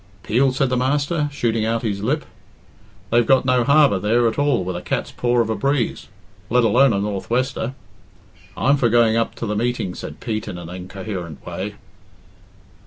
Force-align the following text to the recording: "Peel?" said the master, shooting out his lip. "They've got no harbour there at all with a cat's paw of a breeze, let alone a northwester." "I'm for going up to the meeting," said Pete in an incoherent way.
"Peel?" 0.23 0.51
said 0.51 0.69
the 0.71 0.77
master, 0.77 1.29
shooting 1.31 1.63
out 1.63 1.83
his 1.83 2.01
lip. 2.01 2.25
"They've 3.11 3.23
got 3.27 3.45
no 3.45 3.63
harbour 3.63 3.99
there 3.99 4.27
at 4.27 4.39
all 4.39 4.63
with 4.63 4.75
a 4.75 4.81
cat's 4.81 5.11
paw 5.11 5.41
of 5.41 5.49
a 5.51 5.55
breeze, 5.55 6.07
let 6.49 6.63
alone 6.63 6.91
a 6.91 6.97
northwester." 6.99 7.75
"I'm 8.57 8.77
for 8.77 8.89
going 8.89 9.15
up 9.15 9.35
to 9.35 9.45
the 9.45 9.55
meeting," 9.55 9.93
said 9.93 10.19
Pete 10.19 10.47
in 10.47 10.57
an 10.57 10.69
incoherent 10.69 11.45
way. 11.45 11.75